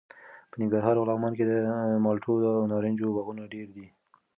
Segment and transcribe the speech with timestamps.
[0.49, 1.53] په ننګرهار او لغمان کې د
[2.03, 3.85] مالټو او نارنجو باغونه ډېر دي.